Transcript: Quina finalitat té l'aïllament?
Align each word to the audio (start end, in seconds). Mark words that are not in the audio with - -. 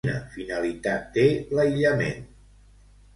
Quina 0.05 0.19
finalitat 0.35 1.03
té 1.17 1.25
l'aïllament? 1.57 2.25